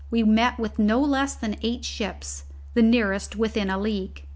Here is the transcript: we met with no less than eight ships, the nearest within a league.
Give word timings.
we 0.09 0.23
met 0.23 0.57
with 0.57 0.79
no 0.79 0.99
less 0.99 1.35
than 1.35 1.55
eight 1.61 1.85
ships, 1.85 2.45
the 2.73 2.81
nearest 2.81 3.35
within 3.35 3.69
a 3.69 3.77
league. 3.77 4.23